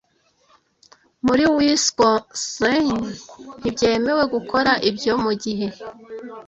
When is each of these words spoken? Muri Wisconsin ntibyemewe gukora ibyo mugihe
Muri 1.25 1.43
Wisconsin 1.55 2.85
ntibyemewe 3.59 4.23
gukora 4.33 4.71
ibyo 4.89 5.13
mugihe 5.23 5.67